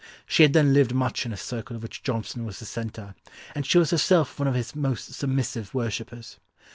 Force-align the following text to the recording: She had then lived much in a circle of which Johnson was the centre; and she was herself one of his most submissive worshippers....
She 0.25 0.41
had 0.41 0.53
then 0.53 0.73
lived 0.73 0.95
much 0.95 1.27
in 1.27 1.31
a 1.31 1.37
circle 1.37 1.75
of 1.75 1.83
which 1.83 2.01
Johnson 2.01 2.43
was 2.43 2.57
the 2.57 2.65
centre; 2.65 3.13
and 3.53 3.67
she 3.67 3.77
was 3.77 3.91
herself 3.91 4.39
one 4.39 4.47
of 4.47 4.55
his 4.55 4.75
most 4.75 5.13
submissive 5.13 5.75
worshippers.... 5.75 6.39